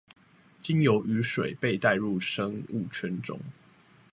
[0.63, 3.39] 經由雨水被帶入生物圈中